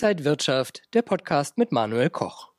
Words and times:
Inside 0.00 0.24
Wirtschaft, 0.24 0.82
der 0.94 1.02
Podcast 1.02 1.58
mit 1.58 1.72
Manuel 1.72 2.08
Koch. 2.08 2.50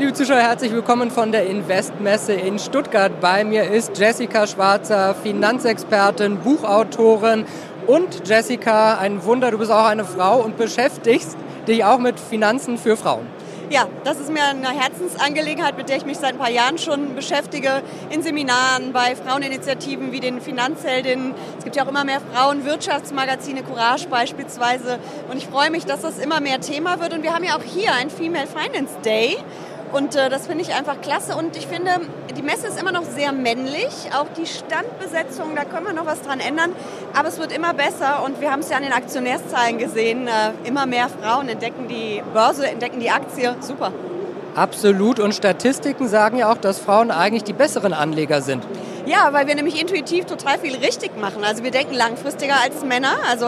Liebe 0.00 0.12
Zuschauer, 0.14 0.40
herzlich 0.40 0.72
willkommen 0.72 1.12
von 1.12 1.30
der 1.30 1.46
Investmesse 1.46 2.32
in 2.32 2.58
Stuttgart. 2.58 3.20
Bei 3.20 3.44
mir 3.44 3.70
ist 3.70 3.96
Jessica 3.96 4.48
Schwarzer, 4.48 5.14
Finanzexpertin, 5.14 6.38
Buchautorin 6.38 7.44
und 7.86 8.28
Jessica, 8.28 8.98
ein 8.98 9.22
Wunder, 9.22 9.52
du 9.52 9.58
bist 9.58 9.70
auch 9.70 9.84
eine 9.84 10.04
Frau 10.04 10.42
und 10.42 10.56
beschäftigst 10.56 11.36
dich 11.68 11.84
auch 11.84 12.00
mit 12.00 12.18
Finanzen 12.18 12.78
für 12.78 12.96
Frauen. 12.96 13.28
Ja, 13.68 13.88
das 14.04 14.20
ist 14.20 14.30
mir 14.30 14.44
eine 14.44 14.70
Herzensangelegenheit, 14.70 15.76
mit 15.76 15.88
der 15.88 15.96
ich 15.96 16.04
mich 16.04 16.18
seit 16.18 16.34
ein 16.34 16.38
paar 16.38 16.50
Jahren 16.50 16.78
schon 16.78 17.16
beschäftige. 17.16 17.82
In 18.10 18.22
Seminaren, 18.22 18.92
bei 18.92 19.16
Fraueninitiativen 19.16 20.12
wie 20.12 20.20
den 20.20 20.40
Finanzheldinnen. 20.40 21.34
Es 21.58 21.64
gibt 21.64 21.74
ja 21.74 21.84
auch 21.84 21.88
immer 21.88 22.04
mehr 22.04 22.20
Frauenwirtschaftsmagazine, 22.32 23.64
Courage 23.64 24.06
beispielsweise. 24.06 25.00
Und 25.32 25.38
ich 25.38 25.48
freue 25.48 25.72
mich, 25.72 25.84
dass 25.84 26.02
das 26.02 26.20
immer 26.20 26.40
mehr 26.40 26.60
Thema 26.60 27.00
wird. 27.00 27.12
Und 27.12 27.24
wir 27.24 27.34
haben 27.34 27.42
ja 27.42 27.56
auch 27.56 27.62
hier 27.64 27.92
ein 27.92 28.08
Female 28.08 28.46
Finance 28.46 28.94
Day. 29.04 29.36
Und 29.92 30.14
äh, 30.16 30.28
das 30.28 30.46
finde 30.46 30.62
ich 30.62 30.74
einfach 30.74 31.00
klasse. 31.00 31.36
Und 31.36 31.56
ich 31.56 31.66
finde, 31.66 31.90
die 32.36 32.42
Messe 32.42 32.66
ist 32.66 32.80
immer 32.80 32.92
noch 32.92 33.04
sehr 33.04 33.32
männlich. 33.32 34.10
Auch 34.18 34.26
die 34.36 34.46
Standbesetzung, 34.46 35.54
da 35.54 35.64
können 35.64 35.86
wir 35.86 35.92
noch 35.92 36.06
was 36.06 36.22
dran 36.22 36.40
ändern. 36.40 36.72
Aber 37.14 37.28
es 37.28 37.38
wird 37.38 37.52
immer 37.52 37.74
besser. 37.74 38.22
Und 38.24 38.40
wir 38.40 38.50
haben 38.50 38.60
es 38.60 38.70
ja 38.70 38.76
an 38.76 38.82
den 38.82 38.92
Aktionärszahlen 38.92 39.78
gesehen. 39.78 40.28
Äh, 40.28 40.68
immer 40.68 40.86
mehr 40.86 41.08
Frauen 41.08 41.48
entdecken 41.48 41.88
die 41.88 42.22
Börse, 42.32 42.66
entdecken 42.66 43.00
die 43.00 43.10
Aktie. 43.10 43.54
Super. 43.60 43.92
Absolut. 44.54 45.20
Und 45.20 45.34
Statistiken 45.34 46.08
sagen 46.08 46.38
ja 46.38 46.50
auch, 46.50 46.56
dass 46.56 46.78
Frauen 46.78 47.10
eigentlich 47.10 47.44
die 47.44 47.52
besseren 47.52 47.92
Anleger 47.92 48.40
sind. 48.40 48.64
Ja, 49.06 49.32
weil 49.32 49.46
wir 49.46 49.54
nämlich 49.54 49.80
intuitiv 49.80 50.24
total 50.24 50.58
viel 50.58 50.74
richtig 50.74 51.16
machen. 51.16 51.44
Also 51.44 51.62
wir 51.62 51.70
denken 51.70 51.94
langfristiger 51.94 52.60
als 52.60 52.82
Männer, 52.82 53.14
also 53.30 53.46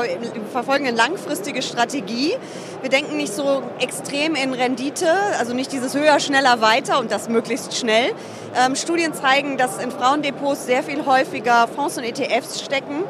verfolgen 0.53 0.87
eine 0.87 0.97
langfristige 0.97 1.63
Strategie. 1.63 2.33
Wir 2.81 2.91
denken 2.91 3.17
nicht 3.17 3.33
so 3.33 3.65
extrem 3.81 4.37
in 4.37 4.55
Rendite, 4.55 5.13
also 5.37 5.55
nicht 5.55 5.73
dieses 5.73 5.97
höher, 5.97 6.21
schneller, 6.21 6.61
weiter 6.61 7.01
und 7.01 7.11
das 7.11 7.29
möglichst 7.29 7.77
schnell. 7.77 8.13
Ähm, 8.57 8.77
Studien 8.77 9.15
zeigen, 9.15 9.57
dass 9.57 9.79
in 9.79 9.91
Frauendepots 9.91 10.67
sehr 10.67 10.85
viel 10.85 11.05
häufiger 11.05 11.67
Fonds 11.67 11.99
und 11.99 12.05
ETFs 12.05 12.63
stecken. 12.63 13.03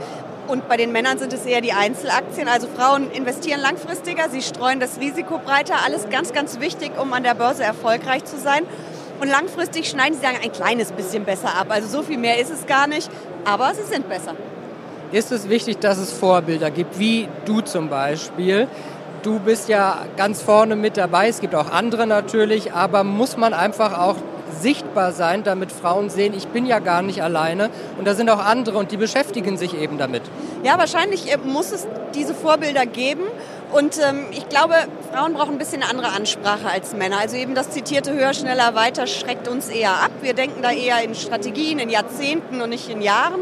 Und 0.47 0.67
bei 0.67 0.79
den 0.79 0.91
Männern 0.91 1.19
sind 1.19 1.35
es 1.35 1.45
eher 1.45 1.61
die 1.61 1.75
Einzelaktien. 1.75 2.49
Also 2.49 2.67
Frauen 2.75 3.11
investieren 3.11 3.61
langfristiger, 3.61 4.31
sie 4.31 4.41
streuen 4.41 4.81
das 4.81 4.99
Risiko 4.99 5.37
breiter. 5.37 5.75
Alles 5.85 6.09
ganz, 6.09 6.33
ganz 6.33 6.59
wichtig, 6.61 6.93
um 6.99 7.13
an 7.13 7.25
der 7.25 7.35
Börse 7.35 7.63
erfolgreich 7.63 8.25
zu 8.25 8.39
sein. 8.39 8.63
Und 9.21 9.29
langfristig 9.29 9.89
schneiden 9.89 10.15
sie 10.15 10.23
dann 10.23 10.37
ein 10.43 10.53
kleines 10.53 10.93
bisschen 10.93 11.25
besser 11.25 11.55
ab. 11.55 11.67
Also 11.71 11.89
so 11.89 12.03
viel 12.03 12.19
mehr 12.19 12.39
ist 12.39 12.51
es 12.51 12.67
gar 12.67 12.87
nicht, 12.87 13.11
aber 13.45 13.75
sie 13.75 13.83
sind 13.83 14.09
besser. 14.09 14.35
Ist 15.11 15.33
es 15.33 15.49
wichtig, 15.49 15.79
dass 15.79 15.99
es 15.99 16.13
Vorbilder 16.13 16.71
gibt, 16.71 16.99
wie 16.99 17.29
du 17.47 17.61
zum 17.61 17.89
Beispiel? 17.89 18.69
Du 19.23 19.41
bist 19.41 19.69
ja 19.69 20.05
ganz 20.17 20.43
vorne 20.43 20.77
mit 20.77 20.97
dabei, 20.97 21.29
es 21.29 21.41
gibt 21.41 21.55
auch 21.55 21.71
andere 21.71 22.07
natürlich, 22.07 22.73
aber 22.73 23.05
muss 23.05 23.37
man 23.37 23.55
einfach 23.55 23.99
auch 23.99 24.17
sichtbar 24.61 25.13
sein, 25.13 25.45
damit 25.45 25.73
Frauen 25.73 26.11
sehen, 26.11 26.35
ich 26.37 26.49
bin 26.49 26.67
ja 26.67 26.79
gar 26.79 27.03
nicht 27.03 27.23
alleine 27.23 27.71
und 27.99 28.07
da 28.07 28.15
sind 28.15 28.31
auch 28.31 28.39
andere 28.45 28.79
und 28.79 28.93
die 28.93 28.97
beschäftigen 28.97 29.57
sich 29.57 29.79
eben 29.79 29.99
damit. 29.99 30.23
Ja, 30.63 30.79
wahrscheinlich 30.79 31.33
äh, 31.33 31.39
muss 31.39 31.73
es 31.73 31.87
diese 32.15 32.35
Vorbilder 32.35 32.87
geben 32.87 33.23
und 33.73 33.99
ähm, 33.99 34.27
ich 34.31 34.49
glaube, 34.49 34.75
Frauen 35.13 35.35
brauchen 35.35 35.53
ein 35.53 35.59
bisschen 35.59 35.83
eine 35.83 35.91
andere 35.91 36.09
Ansprache 36.13 36.69
als 36.71 36.95
Männer. 36.95 37.19
Also 37.21 37.37
eben 37.37 37.55
das 37.55 37.71
zitierte 37.71 38.13
höher, 38.13 38.33
schneller, 38.33 38.75
weiter 38.75 39.07
schreckt 39.07 39.49
uns 39.49 39.69
eher 39.69 39.91
ab. 39.91 40.11
Wir 40.23 40.35
denken 40.35 40.63
da 40.63 40.71
eher 40.71 41.03
in 41.03 41.15
Strategien, 41.15 41.79
in 41.79 41.91
Jahrzehnten 41.91 42.63
und 42.63 42.71
nicht 42.71 42.89
in 42.89 43.03
Jahren. 43.03 43.41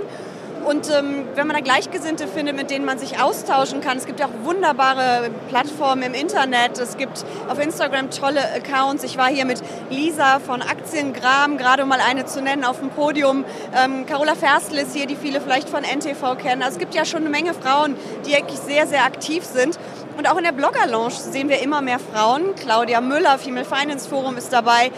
Und 0.66 0.90
ähm, 0.90 1.28
wenn 1.36 1.46
man 1.46 1.54
da 1.54 1.62
Gleichgesinnte 1.62 2.26
findet, 2.26 2.56
mit 2.56 2.70
denen 2.70 2.84
man 2.84 2.98
sich 2.98 3.20
austauschen 3.22 3.80
kann, 3.80 3.98
es 3.98 4.04
gibt 4.04 4.18
ja 4.18 4.26
auch 4.26 4.44
wunderbare 4.44 5.30
Plattformen 5.48 6.02
im 6.02 6.14
Internet, 6.14 6.76
es 6.78 6.96
gibt 6.96 7.24
auf 7.48 7.60
Instagram 7.60 8.10
tolle 8.10 8.40
Accounts. 8.52 9.04
Ich 9.04 9.16
war 9.16 9.28
hier 9.28 9.44
mit 9.44 9.62
Lisa 9.90 10.40
von 10.40 10.62
Aktiengram, 10.62 11.56
gerade 11.56 11.84
um 11.84 11.88
mal 11.88 12.00
eine 12.00 12.26
zu 12.26 12.42
nennen, 12.42 12.64
auf 12.64 12.80
dem 12.80 12.90
Podium. 12.90 13.44
Ähm, 13.76 14.06
Carola 14.06 14.34
Ferstl 14.34 14.78
ist 14.78 14.92
hier, 14.92 15.06
die 15.06 15.14
viele 15.14 15.40
vielleicht 15.40 15.68
von 15.68 15.84
NTV 15.84 16.36
kennen. 16.36 16.62
Also 16.62 16.74
es 16.74 16.78
gibt 16.80 16.96
ja 16.96 17.04
schon 17.04 17.20
eine 17.20 17.30
Menge 17.30 17.54
Frauen, 17.54 17.94
die 18.26 18.32
wirklich 18.32 18.58
sehr, 18.58 18.88
sehr 18.88 19.04
aktiv 19.04 19.44
sind. 19.44 19.78
Und 20.16 20.30
auch 20.30 20.38
in 20.38 20.44
der 20.44 20.52
Blogger 20.52 20.86
Lounge 20.86 21.10
sehen 21.10 21.48
wir 21.48 21.60
immer 21.60 21.82
mehr 21.82 21.98
Frauen. 21.98 22.54
Claudia 22.54 23.00
Müller, 23.00 23.38
Female 23.38 23.66
Finance 23.66 24.08
Forum 24.08 24.36
ist 24.38 24.52
dabei. 24.52 24.90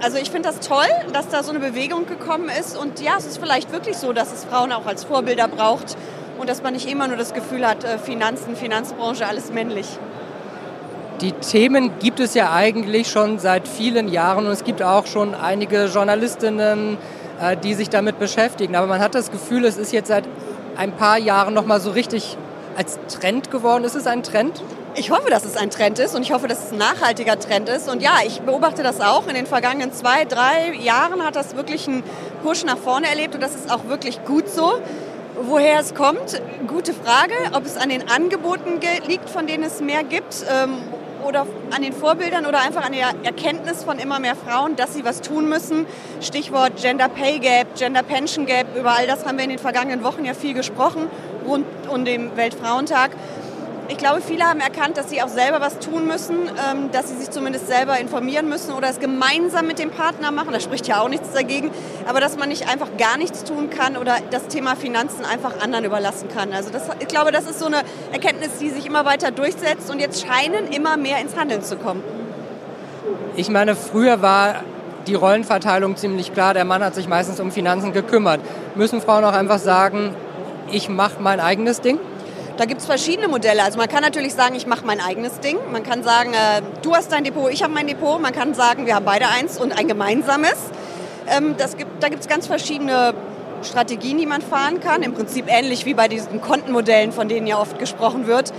Also 0.00 0.18
ich 0.18 0.30
finde 0.30 0.48
das 0.48 0.60
toll, 0.60 0.86
dass 1.12 1.28
da 1.28 1.42
so 1.42 1.50
eine 1.50 1.58
Bewegung 1.58 2.06
gekommen 2.06 2.48
ist. 2.48 2.76
Und 2.76 3.00
ja, 3.00 3.14
es 3.18 3.26
ist 3.26 3.38
vielleicht 3.38 3.72
wirklich 3.72 3.96
so, 3.96 4.12
dass 4.12 4.32
es 4.32 4.44
Frauen 4.44 4.70
auch 4.70 4.86
als 4.86 5.04
Vorbilder 5.04 5.48
braucht 5.48 5.96
und 6.38 6.48
dass 6.48 6.62
man 6.62 6.74
nicht 6.74 6.88
immer 6.88 7.08
nur 7.08 7.16
das 7.16 7.34
Gefühl 7.34 7.66
hat, 7.66 7.82
äh, 7.82 7.98
Finanzen, 7.98 8.54
Finanzbranche, 8.54 9.26
alles 9.26 9.52
männlich. 9.52 9.86
Die 11.20 11.32
Themen 11.32 11.98
gibt 11.98 12.20
es 12.20 12.34
ja 12.34 12.52
eigentlich 12.52 13.10
schon 13.10 13.40
seit 13.40 13.66
vielen 13.66 14.06
Jahren 14.06 14.46
und 14.46 14.52
es 14.52 14.62
gibt 14.62 14.82
auch 14.82 15.06
schon 15.06 15.34
einige 15.34 15.86
Journalistinnen, 15.86 16.96
äh, 17.40 17.56
die 17.56 17.74
sich 17.74 17.90
damit 17.90 18.20
beschäftigen. 18.20 18.76
Aber 18.76 18.86
man 18.86 19.00
hat 19.00 19.16
das 19.16 19.32
Gefühl, 19.32 19.64
es 19.64 19.78
ist 19.78 19.92
jetzt 19.92 20.06
seit 20.06 20.24
ein 20.76 20.92
paar 20.92 21.18
Jahren 21.18 21.54
noch 21.54 21.66
mal 21.66 21.80
so 21.80 21.90
richtig 21.90 22.36
als 22.78 22.98
Trend 23.08 23.50
geworden. 23.50 23.82
Ist 23.82 23.96
es 23.96 24.06
ein 24.06 24.22
Trend? 24.22 24.62
Ich 24.94 25.10
hoffe, 25.10 25.30
dass 25.30 25.44
es 25.44 25.56
ein 25.56 25.68
Trend 25.68 25.98
ist 25.98 26.14
und 26.14 26.22
ich 26.22 26.32
hoffe, 26.32 26.46
dass 26.46 26.66
es 26.66 26.72
ein 26.72 26.78
nachhaltiger 26.78 27.38
Trend 27.38 27.68
ist. 27.68 27.90
Und 27.90 28.00
ja, 28.00 28.18
ich 28.24 28.40
beobachte 28.40 28.84
das 28.84 29.00
auch. 29.00 29.26
In 29.26 29.34
den 29.34 29.46
vergangenen 29.46 29.92
zwei, 29.92 30.24
drei 30.24 30.74
Jahren 30.80 31.24
hat 31.24 31.34
das 31.34 31.56
wirklich 31.56 31.88
einen 31.88 32.04
Push 32.44 32.64
nach 32.64 32.78
vorne 32.78 33.08
erlebt 33.08 33.34
und 33.34 33.42
das 33.42 33.56
ist 33.56 33.70
auch 33.70 33.86
wirklich 33.88 34.24
gut 34.24 34.48
so. 34.48 34.80
Woher 35.42 35.80
es 35.80 35.94
kommt, 35.94 36.40
gute 36.68 36.94
Frage. 36.94 37.34
Ob 37.52 37.66
es 37.66 37.76
an 37.76 37.88
den 37.88 38.08
Angeboten 38.08 38.80
liegt, 39.06 39.28
von 39.28 39.46
denen 39.46 39.64
es 39.64 39.80
mehr 39.80 40.04
gibt, 40.04 40.44
ähm, 40.48 40.74
oder 41.28 41.46
an 41.70 41.82
den 41.82 41.92
Vorbildern 41.92 42.46
oder 42.46 42.60
einfach 42.60 42.84
an 42.84 42.92
der 42.92 43.12
Erkenntnis 43.22 43.84
von 43.84 43.98
immer 43.98 44.18
mehr 44.18 44.34
Frauen, 44.34 44.76
dass 44.76 44.94
sie 44.94 45.04
was 45.04 45.20
tun 45.20 45.48
müssen. 45.48 45.86
Stichwort 46.22 46.80
Gender 46.80 47.08
Pay 47.08 47.38
Gap, 47.38 47.76
Gender 47.76 48.02
Pension 48.02 48.46
Gap, 48.46 48.74
über 48.74 48.96
all 48.96 49.06
das 49.06 49.26
haben 49.26 49.36
wir 49.36 49.44
in 49.44 49.50
den 49.50 49.58
vergangenen 49.58 50.02
Wochen 50.02 50.24
ja 50.24 50.32
viel 50.32 50.54
gesprochen, 50.54 51.08
rund 51.46 51.66
um 51.90 52.06
den 52.06 52.34
Weltfrauentag. 52.36 53.10
Ich 53.90 53.96
glaube, 53.96 54.20
viele 54.20 54.44
haben 54.44 54.60
erkannt, 54.60 54.98
dass 54.98 55.08
sie 55.08 55.22
auch 55.22 55.28
selber 55.28 55.62
was 55.62 55.78
tun 55.78 56.06
müssen, 56.06 56.36
ähm, 56.70 56.90
dass 56.92 57.08
sie 57.08 57.16
sich 57.16 57.30
zumindest 57.30 57.68
selber 57.68 57.98
informieren 57.98 58.46
müssen 58.46 58.74
oder 58.74 58.90
es 58.90 59.00
gemeinsam 59.00 59.66
mit 59.66 59.78
dem 59.78 59.90
Partner 59.90 60.30
machen. 60.30 60.50
Da 60.52 60.60
spricht 60.60 60.86
ja 60.86 61.00
auch 61.00 61.08
nichts 61.08 61.32
dagegen. 61.32 61.70
Aber 62.06 62.20
dass 62.20 62.36
man 62.36 62.50
nicht 62.50 62.68
einfach 62.68 62.88
gar 62.98 63.16
nichts 63.16 63.44
tun 63.44 63.70
kann 63.70 63.96
oder 63.96 64.16
das 64.30 64.46
Thema 64.48 64.76
Finanzen 64.76 65.24
einfach 65.24 65.62
anderen 65.62 65.86
überlassen 65.86 66.28
kann. 66.28 66.52
Also 66.52 66.68
das, 66.68 66.82
ich 67.00 67.08
glaube, 67.08 67.32
das 67.32 67.48
ist 67.48 67.60
so 67.60 67.64
eine 67.64 67.78
Erkenntnis, 68.12 68.58
die 68.60 68.68
sich 68.68 68.84
immer 68.84 69.06
weiter 69.06 69.30
durchsetzt 69.30 69.90
und 69.90 70.00
jetzt 70.00 70.22
scheinen 70.22 70.68
immer 70.70 70.98
mehr 70.98 71.22
ins 71.22 71.34
Handeln 71.34 71.62
zu 71.62 71.76
kommen. 71.76 72.02
Ich 73.36 73.48
meine, 73.48 73.74
früher 73.74 74.20
war 74.20 74.64
die 75.06 75.14
Rollenverteilung 75.14 75.96
ziemlich 75.96 76.34
klar. 76.34 76.52
Der 76.52 76.66
Mann 76.66 76.84
hat 76.84 76.94
sich 76.94 77.08
meistens 77.08 77.40
um 77.40 77.50
Finanzen 77.50 77.94
gekümmert. 77.94 78.40
Müssen 78.74 79.00
Frauen 79.00 79.24
auch 79.24 79.32
einfach 79.32 79.58
sagen, 79.58 80.14
ich 80.70 80.90
mache 80.90 81.22
mein 81.22 81.40
eigenes 81.40 81.80
Ding? 81.80 81.98
Verschiedene 82.88 83.28
Modelle. 83.28 83.62
Also 83.62 83.76
man 83.76 83.86
kann 83.86 84.00
natürlich 84.00 84.32
sagen, 84.32 84.54
ich 84.54 84.66
mache 84.66 84.86
mein 84.86 84.98
eigenes 84.98 85.40
Ding. 85.40 85.58
Man 85.70 85.82
kann 85.82 86.02
sagen, 86.02 86.32
äh, 86.32 86.62
du 86.80 86.94
hast 86.94 87.12
dein 87.12 87.22
Depot, 87.22 87.52
ich 87.52 87.62
habe 87.62 87.74
mein 87.74 87.86
Depot. 87.86 88.18
Man 88.18 88.32
kann 88.32 88.54
sagen, 88.54 88.86
wir 88.86 88.94
haben 88.94 89.04
beide 89.04 89.28
eins 89.28 89.60
und 89.60 89.78
ein 89.78 89.88
gemeinsames. 89.88 90.56
Ähm, 91.28 91.54
das 91.58 91.76
gibt, 91.76 92.02
da 92.02 92.08
gibt 92.08 92.22
es 92.22 92.28
ganz 92.28 92.46
verschiedene 92.46 93.12
Strategien, 93.62 94.16
die 94.16 94.24
man 94.24 94.40
fahren 94.40 94.80
kann. 94.80 95.02
Im 95.02 95.12
Prinzip 95.12 95.44
ähnlich 95.48 95.84
wie 95.84 95.92
bei 95.92 96.08
diesen 96.08 96.40
Kontenmodellen, 96.40 97.12
von 97.12 97.28
denen 97.28 97.46
ja 97.46 97.60
oft 97.60 97.78
gesprochen 97.78 98.26
wird. 98.26 98.54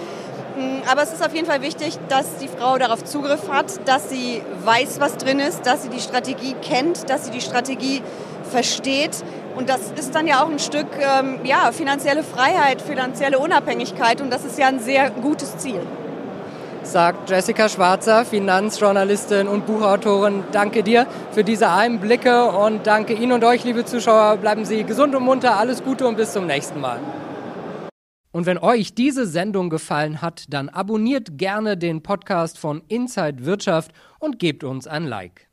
Mm, 0.55 0.87
aber 0.87 1.01
es 1.01 1.11
ist 1.11 1.25
auf 1.25 1.33
jeden 1.33 1.47
Fall 1.47 1.63
wichtig, 1.63 1.97
dass 2.07 2.37
die 2.37 2.49
Frau 2.49 2.77
darauf 2.77 3.03
Zugriff 3.03 3.49
hat, 3.49 3.65
dass 3.87 4.11
sie 4.11 4.43
weiß, 4.63 4.99
was 4.99 5.17
drin 5.17 5.39
ist, 5.39 5.65
dass 5.65 5.81
sie 5.81 5.89
die 5.89 6.01
Strategie 6.01 6.53
kennt, 6.61 7.09
dass 7.09 7.25
sie 7.25 7.31
die 7.31 7.41
Strategie 7.41 8.03
versteht. 8.51 9.23
Und 9.55 9.69
das 9.69 9.91
ist 9.91 10.15
dann 10.15 10.27
ja 10.27 10.43
auch 10.43 10.49
ein 10.49 10.59
Stück 10.59 10.87
ähm, 10.99 11.39
ja, 11.43 11.71
finanzielle 11.71 12.23
Freiheit, 12.23 12.81
finanzielle 12.81 13.39
Unabhängigkeit. 13.39 14.21
Und 14.21 14.31
das 14.31 14.45
ist 14.45 14.57
ja 14.57 14.67
ein 14.67 14.79
sehr 14.79 15.09
gutes 15.09 15.57
Ziel. 15.57 15.81
Sagt 16.83 17.29
Jessica 17.29 17.67
Schwarzer, 17.67 18.25
Finanzjournalistin 18.25 19.47
und 19.47 19.65
Buchautorin. 19.65 20.43
Danke 20.51 20.81
dir 20.81 21.07
für 21.31 21.43
diese 21.43 21.69
Einblicke 21.69 22.45
und 22.45 22.87
danke 22.87 23.13
Ihnen 23.13 23.33
und 23.33 23.43
euch, 23.43 23.63
liebe 23.63 23.85
Zuschauer. 23.85 24.37
Bleiben 24.37 24.65
Sie 24.65 24.83
gesund 24.83 25.13
und 25.13 25.23
munter. 25.23 25.57
Alles 25.57 25.83
Gute 25.83 26.07
und 26.07 26.15
bis 26.15 26.31
zum 26.31 26.47
nächsten 26.47 26.79
Mal. 26.79 26.99
Und 28.31 28.45
wenn 28.45 28.59
euch 28.59 28.93
diese 28.93 29.25
Sendung 29.25 29.69
gefallen 29.69 30.21
hat, 30.21 30.45
dann 30.49 30.69
abonniert 30.69 31.37
gerne 31.37 31.77
den 31.77 32.01
Podcast 32.03 32.57
von 32.57 32.83
Inside 32.87 33.45
Wirtschaft 33.45 33.91
und 34.19 34.39
gebt 34.39 34.63
uns 34.63 34.87
ein 34.87 35.05
Like. 35.05 35.48